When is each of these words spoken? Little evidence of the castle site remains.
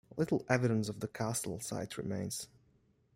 Little 0.17 0.43
evidence 0.49 0.89
of 0.89 0.99
the 0.99 1.07
castle 1.07 1.59
site 1.59 1.95
remains. 1.95 2.47